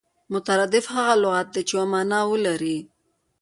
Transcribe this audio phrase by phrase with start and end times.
[0.33, 2.77] مترادف هغه لغت دئ، چي یوه مانا ولري.